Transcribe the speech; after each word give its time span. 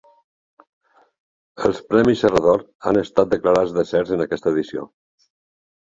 Els 1.69 1.83
premis 1.91 2.23
Serra 2.25 2.41
d'Or 2.45 2.63
han 2.91 2.99
estat 3.05 3.31
declarats 3.35 3.75
deserts 3.79 4.15
en 4.19 4.25
aquesta 4.29 4.55
edició 4.57 4.89